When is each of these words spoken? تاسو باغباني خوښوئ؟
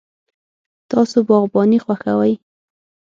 تاسو 0.91 1.17
باغباني 1.29 1.77
خوښوئ؟ 1.83 2.33